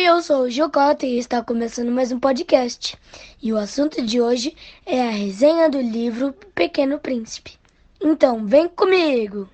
Eu 0.00 0.22
sou 0.22 0.42
o 0.42 0.50
Gil 0.50 0.70
Cota 0.70 1.04
e 1.04 1.18
está 1.18 1.42
começando 1.42 1.90
mais 1.90 2.12
um 2.12 2.20
podcast. 2.20 2.96
E 3.42 3.52
o 3.52 3.58
assunto 3.58 4.00
de 4.00 4.20
hoje 4.20 4.56
é 4.86 5.02
a 5.02 5.10
resenha 5.10 5.68
do 5.68 5.80
livro 5.80 6.32
Pequeno 6.54 7.00
Príncipe. 7.00 7.58
Então, 8.00 8.46
vem 8.46 8.68
comigo! 8.68 9.48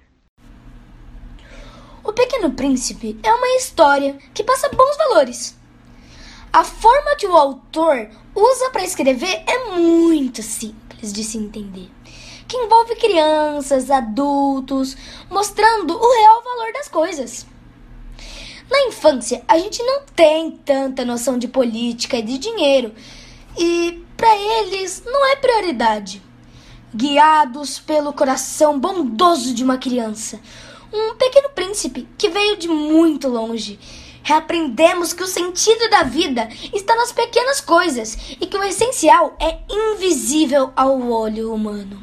O 2.04 2.12
Pequeno 2.12 2.52
Príncipe 2.52 3.18
é 3.22 3.32
uma 3.32 3.56
história 3.56 4.18
que 4.34 4.44
passa 4.44 4.68
bons 4.68 4.96
valores. 4.98 5.56
A 6.52 6.62
forma 6.62 7.16
que 7.16 7.26
o 7.26 7.34
autor 7.34 8.10
usa 8.34 8.68
para 8.70 8.84
escrever 8.84 9.42
é 9.46 9.70
muito 9.70 10.42
simples 10.42 11.10
de 11.10 11.24
se 11.24 11.38
entender, 11.38 11.90
que 12.46 12.58
envolve 12.58 12.94
crianças, 12.96 13.90
adultos, 13.90 14.94
mostrando 15.30 15.96
o 15.96 16.14
real 16.16 16.42
valor 16.44 16.72
das 16.74 16.88
coisas. 16.88 17.46
Na 18.74 18.86
infância, 18.86 19.40
a 19.46 19.56
gente 19.56 19.80
não 19.84 20.00
tem 20.16 20.50
tanta 20.50 21.04
noção 21.04 21.38
de 21.38 21.46
política 21.46 22.16
e 22.16 22.22
de 22.22 22.38
dinheiro, 22.38 22.92
e 23.56 24.02
para 24.16 24.36
eles 24.36 25.00
não 25.06 25.24
é 25.30 25.36
prioridade. 25.36 26.20
Guiados 26.92 27.78
pelo 27.78 28.12
coração 28.12 28.80
bondoso 28.80 29.54
de 29.54 29.62
uma 29.62 29.78
criança, 29.78 30.40
um 30.92 31.14
pequeno 31.14 31.50
príncipe 31.50 32.08
que 32.18 32.28
veio 32.28 32.56
de 32.56 32.66
muito 32.66 33.28
longe, 33.28 33.78
reaprendemos 34.24 35.12
que 35.12 35.22
o 35.22 35.28
sentido 35.28 35.88
da 35.88 36.02
vida 36.02 36.48
está 36.72 36.96
nas 36.96 37.12
pequenas 37.12 37.60
coisas 37.60 38.18
e 38.40 38.44
que 38.44 38.56
o 38.56 38.64
essencial 38.64 39.36
é 39.38 39.56
invisível 39.70 40.72
ao 40.74 41.00
olho 41.00 41.54
humano. 41.54 42.02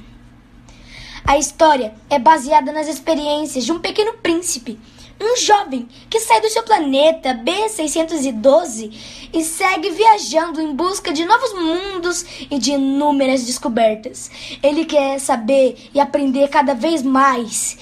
A 1.26 1.38
história 1.38 1.94
é 2.10 2.18
baseada 2.18 2.72
nas 2.72 2.88
experiências 2.88 3.66
de 3.66 3.74
um 3.74 3.80
pequeno 3.80 4.14
príncipe 4.14 4.80
um 5.24 5.38
jovem 5.38 5.88
que 6.10 6.20
sai 6.20 6.42
do 6.42 6.50
seu 6.50 6.64
planeta 6.64 7.34
B612 7.34 9.30
e 9.34 9.44
segue 9.44 9.90
viajando 9.92 10.62
em 10.62 10.76
busca 10.76 11.14
de 11.14 11.26
novos 11.26 11.54
mundos 11.54 12.26
e 12.50 12.58
de 12.58 12.72
inúmeras 12.72 13.44
descobertas. 13.44 14.32
Ele 14.64 14.86
quer 14.86 15.20
saber 15.20 15.90
e 15.94 16.00
aprender 16.00 16.48
cada 16.50 16.74
vez 16.74 17.02
mais. 17.02 17.78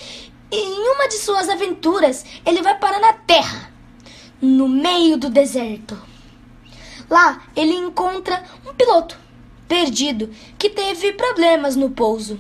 E 0.52 0.58
em 0.58 0.90
uma 0.96 1.08
de 1.08 1.16
suas 1.16 1.48
aventuras, 1.48 2.26
ele 2.46 2.62
vai 2.62 2.78
parar 2.78 3.00
na 3.00 3.14
Terra, 3.14 3.72
no 4.42 4.68
meio 4.68 5.18
do 5.18 5.30
deserto. 5.30 5.98
Lá, 7.10 7.44
ele 7.56 7.74
encontra 7.74 8.44
um 8.68 8.74
piloto 8.74 9.18
perdido 9.68 10.30
que 10.58 10.70
teve 10.70 11.14
problemas 11.14 11.76
no 11.76 11.92
pouso. 11.92 12.40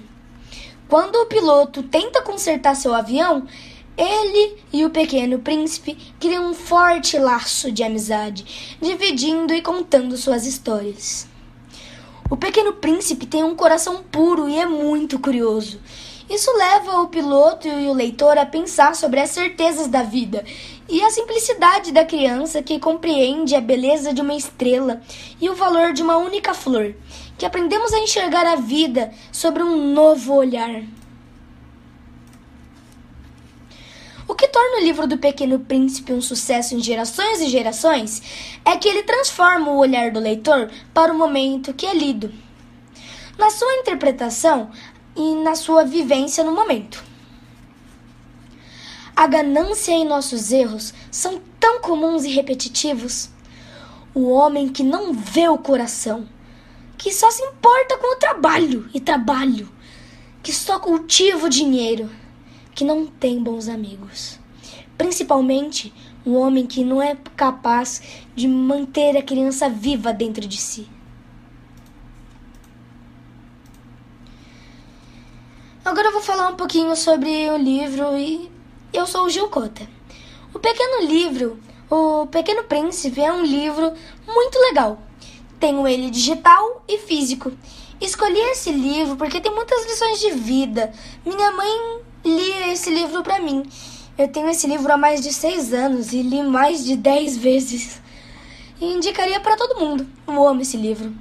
Quando 0.88 1.16
o 1.18 1.28
piloto 1.28 1.84
tenta 1.84 2.24
consertar 2.24 2.76
seu 2.76 2.96
avião, 2.96 3.46
ele 4.00 4.56
e 4.72 4.86
o 4.86 4.90
pequeno 4.90 5.40
príncipe 5.40 5.98
criam 6.20 6.52
um 6.52 6.54
forte 6.54 7.18
laço 7.18 7.70
de 7.70 7.84
amizade, 7.84 8.78
dividindo 8.82 9.54
e 9.54 9.62
contando 9.62 10.16
suas 10.16 10.46
histórias. 10.46 11.28
O 12.30 12.38
pequeno 12.38 12.74
príncipe 12.74 13.26
tem 13.26 13.44
um 13.44 13.56
coração 13.56 14.02
puro 14.10 14.48
e 14.48 14.58
é 14.58 14.66
muito 14.66 15.20
curioso. 15.20 15.82
Isso 16.30 16.50
leva 16.56 17.02
o 17.02 17.08
piloto 17.08 17.68
e 17.68 17.88
o 17.88 17.94
leitor 17.94 18.38
a 18.38 18.46
pensar 18.46 18.96
sobre 18.96 19.20
as 19.20 19.32
certezas 19.32 19.88
da 19.88 20.04
vida 20.04 20.46
e 20.88 21.04
a 21.04 21.10
simplicidade 21.10 21.92
da 21.92 22.06
criança 22.06 22.62
que 22.62 22.80
compreende 22.80 23.56
a 23.56 23.62
beleza 23.62 24.14
de 24.14 24.22
uma 24.22 24.36
estrela 24.36 25.02
e 25.42 25.50
o 25.50 25.56
valor 25.56 25.92
de 25.92 26.04
uma 26.04 26.18
única 26.18 26.54
flor, 26.54 26.96
que 27.38 27.46
aprendemos 27.46 27.92
a 27.92 28.00
enxergar 28.00 28.46
a 28.46 28.56
vida 28.56 29.12
sobre 29.32 29.64
um 29.64 29.92
novo 29.92 30.36
olhar. 30.36 30.84
O 34.30 34.36
que 34.36 34.48
torna 34.48 34.78
o 34.78 34.84
livro 34.84 35.08
do 35.08 35.18
Pequeno 35.18 35.58
Príncipe 35.58 36.14
um 36.14 36.22
sucesso 36.22 36.76
em 36.76 36.80
gerações 36.80 37.42
e 37.42 37.50
gerações 37.50 38.22
é 38.64 38.78
que 38.78 38.88
ele 38.88 39.02
transforma 39.02 39.72
o 39.72 39.78
olhar 39.80 40.12
do 40.12 40.20
leitor 40.20 40.70
para 40.94 41.12
o 41.12 41.18
momento 41.18 41.74
que 41.74 41.88
é 41.88 41.96
lido, 41.96 42.32
na 43.40 43.50
sua 43.50 43.74
interpretação 43.78 44.70
e 45.16 45.34
na 45.34 45.56
sua 45.56 45.84
vivência 45.84 46.44
no 46.44 46.52
momento. 46.52 47.04
A 49.16 49.26
ganância 49.26 49.94
e 49.94 50.06
nossos 50.06 50.52
erros 50.52 50.94
são 51.10 51.42
tão 51.60 51.82
comuns 51.82 52.24
e 52.24 52.30
repetitivos. 52.30 53.32
O 54.14 54.30
homem 54.30 54.70
que 54.70 54.84
não 54.84 55.12
vê 55.12 55.50
o 55.50 55.58
coração, 55.58 56.30
que 57.00 57.12
só 57.12 57.32
se 57.32 57.42
importa 57.42 57.98
com 57.98 58.14
o 58.14 58.20
trabalho 58.20 58.88
e 58.94 59.00
trabalho, 59.00 59.68
que 60.44 60.54
só 60.54 60.78
cultiva 60.78 61.48
o 61.48 61.50
dinheiro 61.50 62.08
que 62.80 62.86
não 62.86 63.06
tem 63.06 63.44
bons 63.44 63.68
amigos. 63.68 64.40
Principalmente 64.98 65.94
um 66.26 66.38
homem 66.38 66.66
que 66.66 66.82
não 66.82 67.02
é 67.02 67.14
capaz 67.36 68.02
de 68.34 68.48
manter 68.48 69.18
a 69.18 69.22
criança 69.22 69.68
viva 69.68 70.14
dentro 70.14 70.48
de 70.48 70.56
si. 70.56 70.88
Agora 75.84 76.08
eu 76.08 76.14
vou 76.14 76.22
falar 76.22 76.48
um 76.48 76.56
pouquinho 76.56 76.96
sobre 76.96 77.50
o 77.50 77.58
livro 77.58 78.18
e 78.18 78.50
eu 78.94 79.06
sou 79.06 79.26
o 79.26 79.30
Gil 79.30 79.50
Cota. 79.50 79.86
O 80.54 80.60
Pequeno 80.60 81.06
Livro, 81.06 81.60
O 81.90 82.28
Pequeno 82.28 82.64
Príncipe, 82.64 83.20
é 83.20 83.34
um 83.34 83.44
livro 83.44 83.92
muito 84.26 84.58
legal. 84.58 85.02
Tenho 85.60 85.86
ele 85.86 86.10
digital 86.10 86.82
e 86.88 86.98
físico. 86.98 87.52
Escolhi 88.00 88.40
esse 88.52 88.72
livro 88.72 89.18
porque 89.18 89.42
tem 89.42 89.54
muitas 89.54 89.86
lições 89.86 90.22
de 90.22 90.32
vida. 90.32 90.94
Minha 91.26 91.52
mãe 91.52 92.08
lia 92.24 92.74
esse 92.74 92.90
livro 92.90 93.24
para 93.24 93.40
mim. 93.40 93.64
Eu 94.18 94.28
tenho 94.28 94.50
esse 94.50 94.68
livro 94.68 94.92
há 94.92 94.98
mais 94.98 95.22
de 95.22 95.34
seis 95.34 95.74
anos 95.74 96.12
e 96.12 96.22
li 96.22 96.44
mais 96.44 96.84
de 96.84 96.96
dez 96.96 97.38
vezes. 97.38 98.02
E 98.82 98.86
indicaria 98.86 99.40
para 99.40 99.56
todo 99.56 99.80
mundo. 99.80 100.08
Eu 100.28 100.48
amo 100.48 100.62
esse 100.62 100.78
livro. 100.78 101.14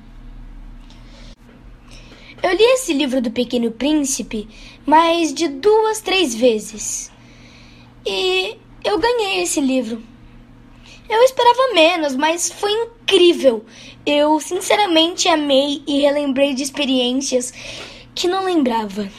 Eu 2.42 2.52
li 2.52 2.62
esse 2.62 2.92
livro 2.92 3.20
do 3.20 3.30
Pequeno 3.30 3.70
Príncipe 3.70 4.48
mais 4.86 5.34
de 5.34 5.48
duas, 5.48 6.00
três 6.00 6.34
vezes. 6.34 7.10
E 8.06 8.56
eu 8.84 8.98
ganhei 8.98 9.42
esse 9.42 9.60
livro. 9.60 10.02
Eu 11.08 11.22
esperava 11.22 11.74
menos, 11.74 12.14
mas 12.14 12.50
foi 12.50 12.70
incrível. 12.72 13.64
Eu 14.04 14.38
sinceramente 14.40 15.28
amei 15.28 15.82
e 15.86 16.00
relembrei 16.00 16.54
de 16.54 16.62
experiências 16.62 17.52
que 18.14 18.28
não 18.28 18.44
lembrava. 18.44 19.10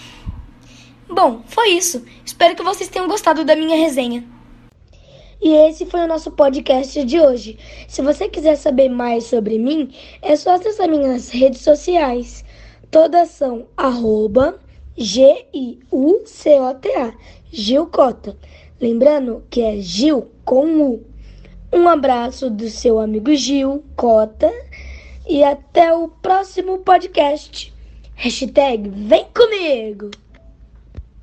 Bom, 1.09 1.41
foi 1.47 1.69
isso. 1.69 2.05
Espero 2.23 2.55
que 2.55 2.61
vocês 2.61 2.87
tenham 2.87 3.07
gostado 3.07 3.43
da 3.43 3.55
minha 3.55 3.75
resenha. 3.75 4.23
E 5.41 5.53
esse 5.53 5.85
foi 5.85 6.01
o 6.01 6.07
nosso 6.07 6.29
podcast 6.31 7.03
de 7.03 7.19
hoje. 7.19 7.57
Se 7.87 8.01
você 8.01 8.29
quiser 8.29 8.55
saber 8.55 8.89
mais 8.89 9.23
sobre 9.23 9.57
mim, 9.57 9.91
é 10.21 10.35
só 10.35 10.55
acessar 10.55 10.87
minhas 10.87 11.29
redes 11.29 11.61
sociais. 11.61 12.45
Todas 12.91 13.29
são 13.29 13.65
arroba 13.75 14.59
G-I-U-C-O-T-A, 14.97 15.53
Gilcota. 17.51 18.37
Lembrando 18.79 19.43
que 19.49 19.61
é 19.61 19.77
Gil 19.77 20.29
com 20.45 20.81
U. 20.81 21.03
Um 21.71 21.87
abraço 21.87 22.49
do 22.49 22.69
seu 22.69 22.99
amigo 22.99 23.33
Gil 23.33 23.83
Cota 23.95 24.51
e 25.27 25.43
até 25.43 25.93
o 25.93 26.07
próximo 26.07 26.79
podcast. 26.79 27.73
Hashtag 28.15 28.89
vem 28.89 29.25
comigo! 29.33 30.11